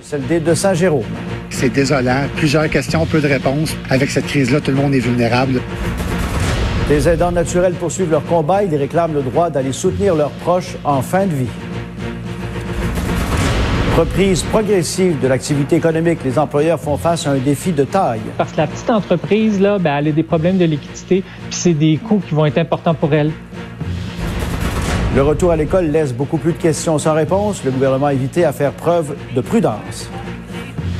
CHSLD 0.00 0.40
de 0.40 0.54
Saint-Jérôme. 0.54 1.04
C'est 1.50 1.70
désolant. 1.70 2.22
Plusieurs 2.36 2.68
questions, 2.68 3.06
peu 3.06 3.20
de 3.20 3.26
réponses. 3.26 3.76
Avec 3.88 4.10
cette 4.10 4.26
crise-là, 4.26 4.60
tout 4.60 4.70
le 4.70 4.76
monde 4.76 4.94
est 4.94 5.00
vulnérable. 5.00 5.60
Les 6.88 7.08
aidants 7.08 7.32
naturels 7.32 7.74
poursuivent 7.74 8.10
leur 8.10 8.24
combat. 8.24 8.64
Ils 8.64 8.74
réclament 8.74 9.14
le 9.14 9.22
droit 9.22 9.50
d'aller 9.50 9.72
soutenir 9.72 10.14
leurs 10.14 10.30
proches 10.30 10.76
en 10.84 11.02
fin 11.02 11.26
de 11.26 11.34
vie. 11.34 11.50
Reprise 13.96 14.42
progressive 14.44 15.20
de 15.20 15.28
l'activité 15.28 15.76
économique, 15.76 16.20
les 16.24 16.38
employeurs 16.38 16.80
font 16.80 16.96
face 16.96 17.26
à 17.26 17.32
un 17.32 17.38
défi 17.38 17.72
de 17.72 17.84
taille. 17.84 18.20
Parce 18.38 18.52
que 18.52 18.58
la 18.58 18.66
petite 18.66 18.88
entreprise, 18.88 19.60
là, 19.60 19.78
ben, 19.78 19.98
elle 19.98 20.08
a 20.08 20.12
des 20.12 20.22
problèmes 20.22 20.56
de 20.58 20.64
liquidité, 20.64 21.22
puis 21.50 21.58
c'est 21.58 21.74
des 21.74 21.98
coûts 21.98 22.22
qui 22.26 22.34
vont 22.34 22.46
être 22.46 22.56
importants 22.56 22.94
pour 22.94 23.12
elle. 23.12 23.32
Le 25.12 25.22
retour 25.22 25.50
à 25.50 25.56
l'école 25.56 25.86
laisse 25.86 26.12
beaucoup 26.12 26.38
plus 26.38 26.52
de 26.52 26.58
questions 26.58 26.96
sans 26.96 27.14
réponse. 27.14 27.64
Le 27.64 27.72
gouvernement 27.72 28.06
a 28.06 28.10
invité 28.10 28.44
à 28.44 28.52
faire 28.52 28.70
preuve 28.70 29.16
de 29.34 29.40
prudence. 29.40 30.08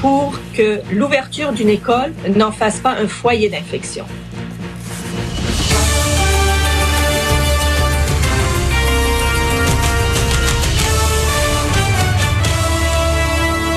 Pour 0.00 0.34
que 0.52 0.80
l'ouverture 0.92 1.52
d'une 1.52 1.68
école 1.68 2.12
n'en 2.34 2.50
fasse 2.50 2.80
pas 2.80 2.90
un 2.90 3.06
foyer 3.06 3.48
d'infection. 3.48 4.04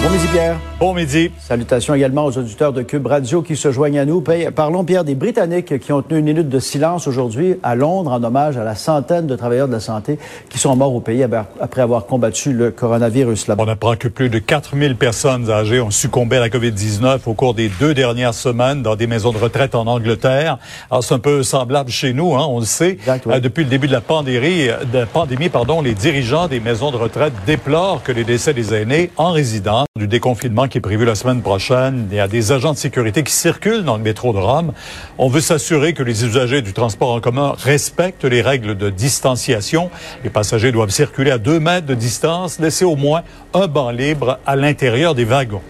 Bon 0.03 0.09
midi, 0.09 0.27
Pierre. 0.33 0.59
Bon 0.81 0.93
midi. 0.93 1.31
Salutations 1.39 1.93
également 1.93 2.25
aux 2.25 2.37
auditeurs 2.37 2.73
de 2.73 2.81
Cube 2.81 3.07
Radio 3.07 3.41
qui 3.41 3.55
se 3.55 3.71
joignent 3.71 3.99
à 3.99 4.03
nous. 4.03 4.21
Parlons, 4.53 4.83
Pierre, 4.83 5.05
des 5.05 5.15
Britanniques 5.15 5.79
qui 5.79 5.93
ont 5.93 6.01
tenu 6.01 6.19
une 6.19 6.25
minute 6.25 6.49
de 6.49 6.59
silence 6.59 7.07
aujourd'hui 7.07 7.55
à 7.63 7.75
Londres 7.75 8.11
en 8.11 8.21
hommage 8.21 8.57
à 8.57 8.65
la 8.65 8.75
centaine 8.75 9.27
de 9.27 9.35
travailleurs 9.37 9.69
de 9.69 9.71
la 9.71 9.79
santé 9.79 10.19
qui 10.49 10.57
sont 10.57 10.75
morts 10.75 10.93
au 10.93 10.99
pays 10.99 11.25
après 11.61 11.81
avoir 11.81 12.05
combattu 12.05 12.51
le 12.51 12.71
coronavirus 12.71 13.47
là-bas. 13.47 13.63
On 13.65 13.69
apprend 13.69 13.95
que 13.95 14.09
plus 14.09 14.27
de 14.27 14.39
4000 14.39 14.97
personnes 14.97 15.49
âgées 15.49 15.79
ont 15.79 15.89
succombé 15.89 16.35
à 16.35 16.41
la 16.41 16.49
COVID-19 16.49 17.19
au 17.25 17.33
cours 17.33 17.53
des 17.53 17.69
deux 17.79 17.93
dernières 17.93 18.33
semaines 18.33 18.83
dans 18.83 18.97
des 18.97 19.07
maisons 19.07 19.31
de 19.31 19.37
retraite 19.37 19.73
en 19.73 19.87
Angleterre. 19.87 20.57
Alors, 20.91 21.01
c'est 21.01 21.13
un 21.13 21.19
peu 21.19 21.43
semblable 21.43 21.91
chez 21.91 22.11
nous, 22.11 22.35
hein, 22.35 22.45
on 22.49 22.59
le 22.59 22.65
sait. 22.65 22.97
Euh, 23.27 23.39
depuis 23.39 23.63
le 23.63 23.69
début 23.69 23.87
de 23.87 23.93
la 23.93 24.01
pandémie, 24.01 24.67
de 24.91 25.05
pandémie 25.05 25.47
pardon, 25.47 25.81
les 25.81 25.93
dirigeants 25.93 26.49
des 26.49 26.59
maisons 26.59 26.91
de 26.91 26.97
retraite 26.97 27.31
déplorent 27.45 28.03
que 28.03 28.11
les 28.11 28.25
décès 28.25 28.53
des 28.53 28.73
aînés 28.73 29.09
en 29.15 29.31
résidence 29.31 29.87
du 29.99 30.07
déconfinement 30.07 30.67
qui 30.67 30.79
est 30.79 30.81
prévu 30.81 31.05
la 31.05 31.13
semaine 31.13 31.43
prochaine. 31.43 32.07
Il 32.09 32.17
y 32.17 32.19
a 32.19 32.27
des 32.27 32.51
agents 32.51 32.73
de 32.73 32.77
sécurité 32.79 33.21
qui 33.21 33.31
circulent 33.31 33.83
dans 33.83 33.95
le 33.95 34.01
métro 34.01 34.33
de 34.33 34.39
Rome. 34.39 34.73
On 35.19 35.27
veut 35.27 35.39
s'assurer 35.39 35.93
que 35.93 36.01
les 36.01 36.25
usagers 36.25 36.63
du 36.63 36.73
transport 36.73 37.11
en 37.11 37.21
commun 37.21 37.53
respectent 37.59 38.25
les 38.25 38.41
règles 38.41 38.75
de 38.75 38.89
distanciation. 38.89 39.91
Les 40.23 40.31
passagers 40.31 40.71
doivent 40.71 40.89
circuler 40.89 41.29
à 41.29 41.37
deux 41.37 41.59
mètres 41.59 41.85
de 41.85 41.93
distance, 41.93 42.57
laisser 42.57 42.85
au 42.85 42.95
moins 42.95 43.21
un 43.53 43.67
banc 43.67 43.91
libre 43.91 44.39
à 44.47 44.55
l'intérieur 44.55 45.13
des 45.13 45.25
wagons. 45.25 45.61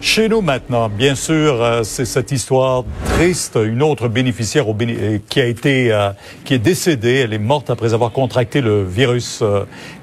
Chez 0.00 0.28
nous 0.28 0.42
maintenant, 0.42 0.88
bien 0.88 1.14
sûr, 1.14 1.62
euh, 1.62 1.82
c'est 1.82 2.04
cette 2.04 2.30
histoire 2.30 2.84
triste. 3.14 3.58
Une 3.62 3.82
autre 3.82 4.08
bénéficiaire 4.08 4.66
euh, 4.70 5.18
qui 5.28 5.40
a 5.40 5.46
été, 5.46 5.92
euh, 5.92 6.10
qui 6.44 6.54
est 6.54 6.58
décédée. 6.58 7.22
Elle 7.24 7.32
est 7.32 7.38
morte 7.38 7.70
après 7.70 7.94
avoir 7.94 8.12
contracté 8.12 8.60
le 8.60 8.84
virus 8.84 9.42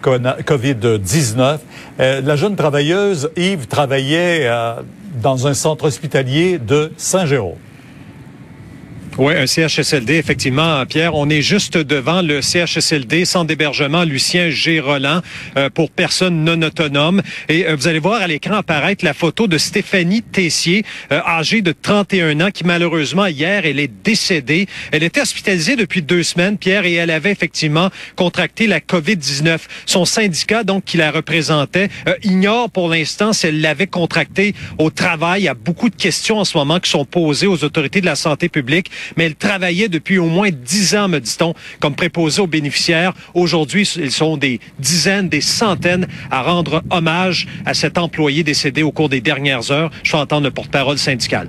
Covid-19. 0.03 1.59
la 1.99 2.36
jeune 2.36 2.55
travailleuse, 2.55 3.30
Yves, 3.38 3.67
travaillait 3.67 4.49
dans 5.21 5.47
un 5.47 5.53
centre 5.53 5.86
hospitalier 5.86 6.58
de 6.58 6.91
Saint-Jérôme. 6.97 7.58
Oui, 9.19 9.36
un 9.36 9.45
CHSLD, 9.45 10.16
effectivement, 10.16 10.83
Pierre. 10.88 11.14
On 11.14 11.30
est 11.30 11.44
juste 11.44 11.78
devant 11.78 12.23
le 12.23 12.42
CHSLD, 12.42 13.25
centre 13.25 13.45
d'hébergement 13.45 14.03
Lucien 14.05 14.50
G. 14.50 14.80
Roland, 14.80 15.22
euh, 15.55 15.70
pour 15.70 15.92
personnes 15.92 16.44
non 16.44 16.59
autonomes. 16.64 17.22
Et 17.47 17.67
euh, 17.67 17.75
vous 17.75 17.88
allez 17.88 18.00
voir 18.00 18.23
à 18.23 18.28
l'écran 18.28 18.55
apparaître 18.55 19.05
la 19.05 19.14
photo 19.14 19.45
de 19.45 19.59
Stéphanie 19.59 20.23
Tessier, 20.23 20.83
euh, 21.11 21.22
âgée 21.28 21.61
de 21.61 21.73
31 21.80 22.42
ans, 22.42 22.50
qui 22.52 22.64
malheureusement, 22.66 23.28
hier, 23.28 23.67
elle 23.67 23.80
est 23.80 23.92
décédée. 24.03 24.66
Elle 24.92 25.03
était 25.03 25.22
hospitalisée 25.22 25.75
depuis 25.75 26.02
deux 26.02 26.23
semaines, 26.23 26.58
Pierre, 26.58 26.86
et 26.86 26.93
elle 26.93 27.11
avait 27.11 27.32
effectivement 27.32 27.92
contracté 28.15 28.65
la 28.65 28.80
COVID-19. 28.80 29.59
Son 29.86 30.05
syndicat, 30.05 30.64
donc, 30.64 30.86
qui 30.86 30.98
la 30.98 31.11
représentait, 31.11 31.89
ignore 32.23 32.71
pour 32.71 32.89
l'instant 32.89 33.32
si 33.32 33.45
elle 33.45 33.61
l'avait 33.61 33.86
contractée 33.86 34.55
au 34.80 34.89
travail. 34.89 35.42
Il 35.42 35.45
y 35.45 35.49
a 35.49 35.54
beaucoup 35.54 35.92
de 35.92 35.95
questions 35.95 36.39
en 36.39 36.45
ce 36.45 36.58
moment 36.58 36.80
qui 36.80 36.89
sont 36.89 37.05
posées 37.05 37.45
aux 37.45 37.64
autorités 37.64 38.02
de 38.02 38.08
la 38.08 38.15
santé 38.15 38.49
publique 38.49 38.89
mais 39.17 39.25
elle 39.25 39.36
travaillait 39.36 39.89
depuis 39.89 40.17
au 40.17 40.27
moins 40.27 40.49
dix 40.52 40.95
ans, 40.95 41.08
me 41.08 41.19
dit-on, 41.19 41.53
comme 41.80 41.95
préposée 41.95 42.41
aux 42.41 42.47
bénéficiaires. 42.47 43.14
Aujourd'hui, 43.33 43.89
ils 43.97 44.11
sont 44.11 44.37
des 44.37 44.59
dizaines, 44.80 45.30
des 45.30 45.41
centaines 45.41 46.08
à 46.31 46.41
rendre 46.41 46.83
hommage 46.89 47.47
à 47.65 47.73
cet 47.73 47.97
employé 47.97 48.43
décédé 48.43 48.83
au 48.83 48.91
cours 48.91 49.09
des 49.09 49.21
dernières 49.21 49.71
heures. 49.71 49.91
Je 50.03 50.11
fais 50.11 50.17
entendre 50.17 50.43
le 50.45 50.52
porte-parole 50.52 50.97
syndical. 50.97 51.47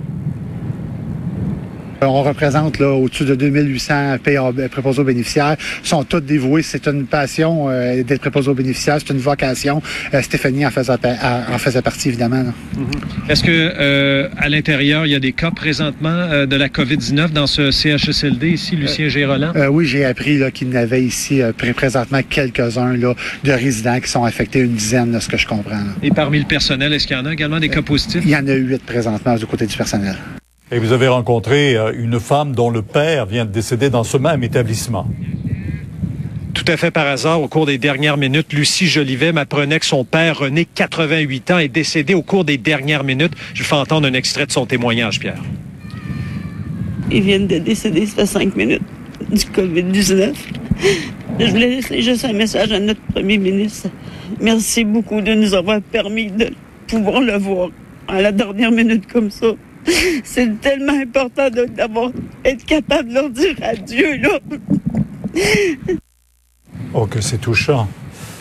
On 2.05 2.23
représente 2.23 2.79
là 2.79 2.91
au-dessus 2.91 3.25
de 3.25 3.35
2800 3.35 4.17
préposés 4.71 5.01
aux 5.01 5.03
bénéficiaires. 5.03 5.55
Ils 5.83 5.87
sont 5.87 6.03
tous 6.03 6.21
dévoués. 6.21 6.61
C'est 6.61 6.87
une 6.87 7.05
passion 7.05 7.69
euh, 7.69 8.03
d'être 8.03 8.21
préposé 8.21 8.49
aux 8.49 8.53
bénéficiaires. 8.53 8.97
C'est 8.99 9.13
une 9.13 9.19
vocation. 9.19 9.81
Euh, 10.13 10.21
Stéphanie 10.21 10.65
en 10.65 10.71
faisait, 10.71 10.93
en 10.93 11.57
faisait 11.57 11.81
partie, 11.81 12.09
évidemment. 12.09 12.43
Mm-hmm. 12.43 13.31
Est-ce 13.31 13.43
que 13.43 13.51
euh, 13.51 14.29
à 14.37 14.49
l'intérieur, 14.49 15.05
il 15.05 15.11
y 15.11 15.15
a 15.15 15.19
des 15.19 15.33
cas 15.33 15.51
présentement 15.51 16.45
de 16.45 16.55
la 16.55 16.67
COVID-19 16.67 17.31
dans 17.31 17.47
ce 17.47 17.71
CHSLD 17.71 18.49
ici, 18.49 18.75
Lucien 18.75 19.09
Géroland? 19.09 19.53
oui, 19.69 19.85
j'ai 19.85 20.05
appris 20.05 20.39
qu'il 20.53 20.69
y 20.69 20.71
en 20.71 20.75
avait 20.75 21.03
ici 21.03 21.41
présentement 21.75 22.19
quelques-uns 22.27 22.93
de 22.95 23.51
résidents 23.51 23.99
qui 23.99 24.09
sont 24.09 24.23
affectés, 24.23 24.59
une 24.59 24.73
dizaine, 24.73 25.11
de 25.11 25.19
ce 25.19 25.27
que 25.27 25.37
je 25.37 25.47
comprends. 25.47 25.83
Et 26.03 26.11
parmi 26.11 26.39
le 26.39 26.45
personnel, 26.45 26.93
est-ce 26.93 27.07
qu'il 27.07 27.17
y 27.17 27.19
en 27.19 27.25
a 27.25 27.33
également 27.33 27.59
des 27.59 27.69
cas 27.69 27.81
positifs? 27.81 28.21
Il 28.23 28.31
y 28.31 28.35
en 28.35 28.47
a 28.47 28.53
huit 28.53 28.83
présentement 28.83 29.35
du 29.35 29.45
côté 29.45 29.65
du 29.65 29.75
personnel. 29.75 30.15
Et 30.71 30.79
vous 30.79 30.93
avez 30.93 31.07
rencontré 31.07 31.75
euh, 31.75 31.93
une 31.95 32.19
femme 32.19 32.53
dont 32.53 32.71
le 32.71 32.81
père 32.81 33.27
vient 33.27 33.45
de 33.45 33.51
décéder 33.51 33.91
dans 33.91 34.03
ce 34.03 34.17
même 34.17 34.43
établissement. 34.43 35.07
Tout 36.55 36.65
à 36.67 36.77
fait 36.77 36.89
par 36.89 37.05
hasard, 37.05 37.41
au 37.41 37.47
cours 37.47 37.67
des 37.67 37.77
dernières 37.77 38.17
minutes, 38.17 38.51
Lucie 38.51 38.87
Jolivet 38.87 39.31
m'apprenait 39.31 39.79
que 39.79 39.85
son 39.85 40.03
père, 40.03 40.39
René, 40.39 40.65
88 40.65 41.51
ans, 41.51 41.59
est 41.59 41.67
décédé 41.67 42.15
au 42.15 42.23
cours 42.23 42.45
des 42.45 42.57
dernières 42.57 43.03
minutes. 43.03 43.33
Je 43.53 43.61
fais 43.61 43.75
entendre 43.75 44.07
un 44.07 44.13
extrait 44.13 44.47
de 44.47 44.51
son 44.51 44.65
témoignage, 44.65 45.19
Pierre. 45.19 45.41
Ils 47.11 47.21
viennent 47.21 47.45
de 47.45 47.59
décéder, 47.59 48.07
ça 48.07 48.15
fait 48.15 48.25
cinq 48.25 48.55
minutes, 48.55 48.81
du 49.29 49.45
COVID-19. 49.45 50.33
Je 51.39 51.45
voulais 51.45 51.69
laisser 51.69 52.01
juste 52.01 52.25
un 52.25 52.33
message 52.33 52.71
à 52.71 52.79
notre 52.79 53.01
premier 53.13 53.37
ministre. 53.37 53.89
Merci 54.41 54.83
beaucoup 54.83 55.21
de 55.21 55.33
nous 55.35 55.53
avoir 55.53 55.79
permis 55.81 56.31
de 56.31 56.49
pouvoir 56.87 57.21
le 57.21 57.37
voir 57.37 57.69
à 58.07 58.21
la 58.21 58.31
dernière 58.31 58.71
minute 58.71 59.05
comme 59.05 59.29
ça. 59.29 59.47
C'est 60.23 60.61
tellement 60.61 60.99
important 60.99 61.49
d'avoir 61.49 62.11
être 62.43 62.65
capable 62.65 63.09
de 63.09 63.13
leur 63.13 63.29
dire 63.29 63.55
adieu, 63.61 64.17
là. 64.17 64.39
Oh, 66.93 67.05
que 67.05 67.21
c'est 67.21 67.39
touchant. 67.39 67.87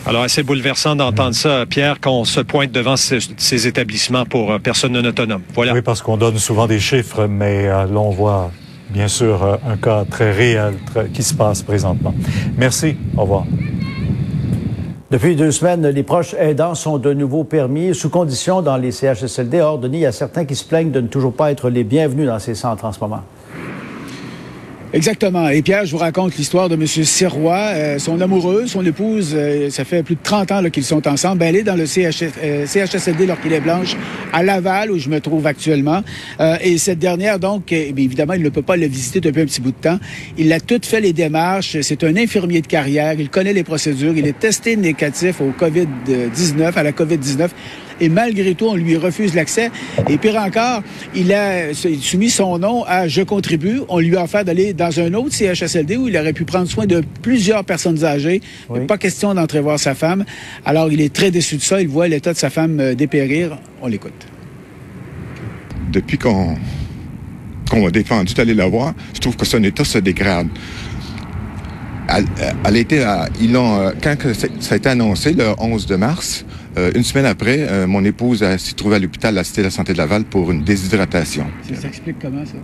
Alors, 0.07 0.25
c'est 0.29 0.43
bouleversant 0.43 0.97
d'entendre 0.97 1.35
ça, 1.35 1.65
Pierre, 1.67 1.99
qu'on 1.99 2.25
se 2.25 2.41
pointe 2.41 2.71
devant 2.71 2.97
ces, 2.97 3.67
établissements 3.67 4.27
pour 4.27 4.53
euh, 4.53 4.59
personnes 4.59 4.93
non 4.93 5.05
autonomes. 5.05 5.43
Voilà. 5.55 5.73
Oui, 5.73 5.81
parce 5.81 6.03
qu'on 6.03 6.19
donne 6.19 6.39
souvent 6.39 6.67
des 6.67 6.79
chiffres, 6.79 7.27
mais 7.27 7.67
euh, 7.67 7.87
là, 7.87 7.99
on 7.99 8.11
voit 8.11 8.51
bien 8.91 9.09
sûr 9.09 9.43
euh, 9.43 9.57
un 9.67 9.77
cas 9.77 10.05
très 10.05 10.31
réel 10.31 10.75
qui 11.15 11.23
se 11.23 11.33
passe 11.33 11.63
présentement. 11.63 12.15
Merci. 12.59 12.97
Au 13.17 13.23
revoir. 13.23 13.45
Depuis 15.15 15.37
deux 15.37 15.53
semaines, 15.53 15.87
les 15.87 16.03
proches 16.03 16.35
aidants 16.35 16.75
sont 16.75 16.99
de 16.99 17.15
nouveau 17.15 17.45
permis 17.45 17.95
sous 17.95 18.11
condition 18.11 18.63
dans 18.63 18.77
les 18.77 18.91
CHSLD. 18.91 19.61
Or, 19.61 19.79
Denis, 19.79 19.99
il 19.99 20.01
y 20.01 20.07
a 20.07 20.11
certains 20.11 20.45
qui 20.45 20.57
se 20.57 20.65
plaignent 20.65 20.91
de 20.91 21.01
ne 21.01 21.07
toujours 21.07 21.33
pas 21.33 21.53
être 21.53 21.71
les 21.71 21.85
bienvenus 21.85 22.27
dans 22.27 22.41
ces 22.41 22.57
centres 22.57 22.85
en 22.85 22.91
ce 22.91 22.99
moment. 22.99 23.21
Exactement. 24.95 25.49
Et 25.49 25.61
Pierre, 25.61 25.85
je 25.87 25.91
vous 25.91 25.99
raconte 25.99 26.37
l'histoire 26.37 26.69
de 26.69 26.77
M. 26.77 26.87
Sirois. 26.87 27.71
Euh, 27.73 27.99
son 27.99 28.21
amoureuse, 28.21 28.71
son 28.71 28.87
épouse, 28.87 29.35
euh, 29.35 29.69
ça 29.69 29.85
fait 29.85 30.05
plus 30.05 30.15
de 30.15 30.21
30 30.23 30.53
ans 30.53 30.63
qu'ils 30.71 30.85
sont 30.85 31.09
ensemble. 31.09 31.39
Ben, 31.39 31.49
elle 31.49 31.57
est 31.57 31.63
dans 31.65 31.75
le 31.75 31.85
CHS, 31.85 32.31
euh, 32.41 32.65
CHSLD 32.65 33.27
est 33.27 33.61
blanche 33.61 33.97
à 34.33 34.45
Laval, 34.45 34.93
où 34.93 34.99
je 35.01 35.09
me 35.09 35.21
trouve 35.21 35.49
actuellement. 35.49 36.03
et 36.61 36.79
cette 36.79 37.01
dernière, 37.01 37.41
donc, 37.41 37.73
évidemment, 37.73 38.35
il 38.35 38.43
ne 38.43 38.49
peut 38.51 38.63
pas 38.63 38.77
la 38.77 38.87
visiter 38.87 39.21
depuis 39.21 39.43
un 39.43 39.47
petit 39.47 39.61
bout 39.61 39.73
de 39.73 39.81
temps. 39.81 39.99
Il 40.39 40.53
a 40.53 40.61
tout 40.61 40.81
fait 40.83 41.01
les 41.01 41.13
démarches. 41.13 41.77
C'est 41.81 42.05
un 42.05 42.17
infirmier 42.17 42.61
de 42.61 42.69
carrière. 42.69 43.15
Il 43.19 43.31
connaît 43.31 43.53
les 43.53 43.65
procédures. 43.65 44.15
Il 44.17 44.29
est 44.29 44.39
testé 44.39 44.77
négatif 44.77 45.41
au 45.41 45.53
COVID-19, 45.59 46.73
à 46.77 46.83
la 46.85 46.93
COVID-19 46.93 47.49
et 48.01 48.09
malgré 48.09 48.55
tout, 48.55 48.67
on 48.67 48.75
lui 48.75 48.97
refuse 48.97 49.35
l'accès. 49.35 49.71
Et 50.09 50.19
pire 50.19 50.37
encore, 50.37 50.83
il 51.15 51.33
a 51.33 51.73
soumis 51.75 52.31
son 52.31 52.59
nom 52.59 52.85
à 52.85 53.09
Je 53.09 53.23
contribue. 53.23 53.81
On 53.89 53.99
lui 53.99 54.17
a 54.17 54.25
offert 54.25 54.45
d'aller 54.45 54.73
dans 54.73 54.99
un 55.01 55.15
autre 55.15 55.35
CHSLD 55.35 55.97
où 55.97 56.09
il 56.09 56.17
aurait 56.17 56.33
pu 56.33 56.45
prendre 56.45 56.69
soin 56.69 56.87
de 56.87 57.03
plusieurs 57.23 57.65
personnes 57.65 58.05
âgées. 58.05 58.41
Pas 58.89 58.99
question 58.99 59.35
d'entrer 59.35 59.61
voir 59.61 59.79
sa 59.79 59.95
femme. 59.95 60.25
Alors, 60.65 60.91
il 60.91 61.01
est 61.01 61.13
très 61.13 61.31
déçu 61.31 61.57
de 61.57 61.63
ça. 61.63 61.81
Il 61.81 61.89
voit 61.89 62.09
l'état 62.09 62.33
de 62.33 62.39
sa 62.39 62.51
femme 62.51 62.81
euh, 62.81 62.95
dépérir. 62.95 63.59
On 63.81 63.87
l'écoute. 63.87 64.27
Depuis 65.93 66.19
qu'on 66.19 66.57
qu'on 67.71 67.87
a 67.87 67.91
défendu 67.91 68.35
d'aller 68.35 68.53
la 68.53 68.67
voir, 68.67 68.93
je 69.15 69.21
trouve 69.21 69.37
que 69.37 69.47
son 69.47 69.63
état 69.65 69.85
se 69.85 69.99
dégrade. 69.99 70.49
Elle, 72.09 72.27
elle 72.65 72.77
était, 72.77 73.03
ils 73.41 73.57
ont, 73.57 73.91
quand 74.03 74.17
ça 74.61 74.75
a 74.75 74.77
été 74.77 74.91
annoncé 74.91 75.33
le 75.33 75.55
11 75.59 75.87
de 75.87 75.97
mars, 75.97 76.45
Euh, 76.77 76.91
une 76.95 77.05
semaine 77.05 77.27
après, 77.27 77.59
euh, 77.61 77.87
mon 77.87 78.05
épouse 78.05 78.45
s'est 78.59 78.73
trouvée 78.75 78.97
à 78.97 78.99
l'hôpital 78.99 79.35
à 79.35 79.41
la 79.41 79.45
Cité 79.45 79.61
de 79.61 79.67
la 79.67 79.71
Santé 79.71 79.93
de 79.93 79.99
Laval 79.99 80.25
pour 80.25 80.51
une 80.51 80.63
déshydratation. 80.63 81.47
Ça 81.69 81.81
s'explique 81.81 82.17
comment, 82.21 82.45
ça? 82.45 82.55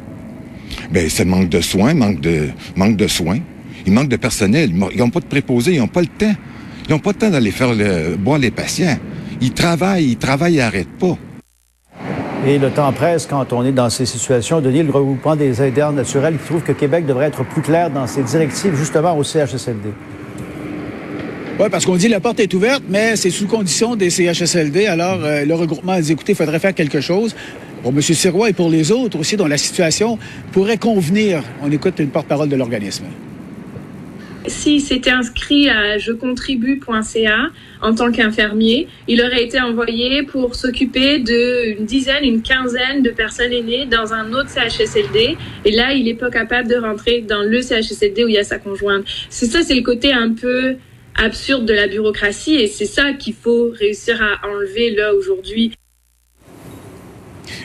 Ben, 0.90 1.08
c'est 1.08 1.24
manque 1.24 1.48
de 1.48 1.60
soins, 1.60 1.94
manque 1.94 2.20
de, 2.20 2.48
manque 2.76 2.96
de 2.96 3.06
soins. 3.06 3.38
Il 3.86 3.92
manque 3.92 4.08
de 4.08 4.16
personnel. 4.16 4.72
Ils 4.92 4.98
n'ont 4.98 5.10
pas 5.10 5.20
de 5.20 5.26
préposés, 5.26 5.74
ils 5.74 5.78
n'ont 5.78 5.88
pas 5.88 6.00
le 6.00 6.06
temps. 6.06 6.34
Ils 6.88 6.92
n'ont 6.92 6.98
pas 6.98 7.10
le 7.10 7.16
temps 7.16 7.30
d'aller 7.30 7.50
faire 7.50 7.74
le, 7.74 8.16
boire 8.16 8.38
les 8.38 8.50
patients. 8.50 8.96
Ils 9.40 9.52
travaillent, 9.52 10.10
ils 10.10 10.16
travaillent, 10.16 10.54
ils 10.54 10.58
n'arrêtent 10.58 10.98
pas. 10.98 11.16
Et 12.46 12.58
le 12.58 12.70
temps 12.70 12.92
presse 12.92 13.26
quand 13.26 13.52
on 13.52 13.64
est 13.64 13.72
dans 13.72 13.90
ces 13.90 14.06
situations. 14.06 14.60
Denis, 14.60 14.82
le 14.82 14.90
regroupement 14.90 15.36
des 15.36 15.62
aideurs 15.62 15.92
naturels 15.92 16.36
qui 16.38 16.46
trouve 16.46 16.62
que 16.62 16.72
Québec 16.72 17.06
devrait 17.06 17.26
être 17.26 17.44
plus 17.44 17.62
clair 17.62 17.90
dans 17.90 18.06
ses 18.06 18.22
directives, 18.22 18.74
justement 18.74 19.16
au 19.16 19.22
CHSLD. 19.22 19.90
Oui, 21.60 21.66
parce 21.70 21.84
qu'on 21.84 21.96
dit 21.96 22.08
la 22.08 22.20
porte 22.20 22.40
est 22.40 22.54
ouverte, 22.54 22.84
mais 22.88 23.16
c'est 23.16 23.28
sous 23.28 23.46
condition 23.46 23.94
des 23.94 24.08
CHSLD. 24.08 24.86
Alors, 24.86 25.22
euh, 25.22 25.44
le 25.44 25.54
regroupement 25.54 25.92
a 25.92 26.00
dit, 26.00 26.12
écoutez, 26.12 26.32
il 26.32 26.34
faudrait 26.34 26.58
faire 26.58 26.74
quelque 26.74 27.02
chose. 27.02 27.36
Pour 27.82 27.92
M. 27.92 28.00
Sirois 28.00 28.48
et 28.48 28.54
pour 28.54 28.70
les 28.70 28.90
autres 28.90 29.18
aussi, 29.18 29.36
dont 29.36 29.46
la 29.46 29.58
situation 29.58 30.18
pourrait 30.52 30.78
convenir. 30.78 31.42
On 31.62 31.70
écoute 31.70 31.98
une 31.98 32.08
porte-parole 32.08 32.48
de 32.48 32.56
l'organisme. 32.56 33.04
S'il 34.46 34.80
s'était 34.80 35.10
inscrit 35.10 35.68
à 35.68 35.98
jecontribue.ca 35.98 37.50
en 37.82 37.94
tant 37.94 38.10
qu'infirmier, 38.10 38.88
il 39.06 39.20
aurait 39.20 39.44
été 39.44 39.60
envoyé 39.60 40.22
pour 40.22 40.54
s'occuper 40.54 41.18
d'une 41.18 41.84
dizaine, 41.84 42.24
une 42.24 42.40
quinzaine 42.40 43.02
de 43.02 43.10
personnes 43.10 43.52
aînées 43.52 43.84
dans 43.84 44.14
un 44.14 44.32
autre 44.32 44.48
CHSLD. 44.48 45.36
Et 45.66 45.72
là, 45.72 45.92
il 45.92 46.06
n'est 46.06 46.14
pas 46.14 46.30
capable 46.30 46.68
de 46.68 46.76
rentrer 46.76 47.20
dans 47.20 47.42
le 47.42 47.60
CHSLD 47.60 48.24
où 48.24 48.28
il 48.28 48.34
y 48.34 48.38
a 48.38 48.44
sa 48.44 48.58
conjointe. 48.58 49.04
C'est 49.28 49.46
ça, 49.46 49.62
c'est 49.62 49.74
le 49.74 49.82
côté 49.82 50.14
un 50.14 50.32
peu 50.32 50.76
absurde 51.20 51.66
de 51.66 51.74
la 51.74 51.86
bureaucratie 51.86 52.56
et 52.56 52.66
c'est 52.66 52.86
ça 52.86 53.12
qu'il 53.12 53.34
faut 53.34 53.70
réussir 53.78 54.20
à 54.22 54.46
enlever 54.48 54.90
là 54.90 55.14
aujourd'hui. 55.14 55.72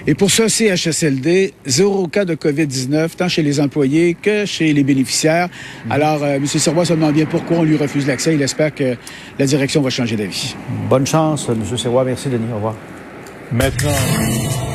Et 0.08 0.14
pour 0.14 0.30
ce 0.30 0.48
CHSLD, 0.48 1.54
zéro 1.66 2.08
cas 2.08 2.26
de 2.26 2.36
COVID-19, 2.36 3.16
tant 3.16 3.28
chez 3.28 3.42
les 3.42 3.60
employés 3.60 4.16
que 4.20 4.46
chez 4.46 4.72
les 4.72 4.84
bénéficiaires. 4.84 5.50
Mhm. 5.86 5.92
Alors, 5.92 6.24
euh, 6.24 6.36
M. 6.36 6.46
Serrois 6.46 6.86
se 6.86 6.94
demande 6.94 7.14
bien 7.14 7.26
pourquoi 7.26 7.58
on 7.58 7.64
lui 7.64 7.76
refuse 7.76 8.06
l'accès. 8.06 8.36
Il 8.36 8.42
espère 8.42 8.74
que 8.74 8.96
la 9.40 9.46
direction 9.46 9.82
va 9.82 9.90
changer 9.90 10.16
d'avis. 10.16 10.56
Bonne 10.90 11.08
chance, 11.08 11.50
M. 11.50 11.78
Serrois. 11.78 12.04
Merci, 12.04 12.30
Denis. 12.30 12.52
Au 12.52 12.56
revoir. 12.56 12.76
Maintenant. 13.52 14.75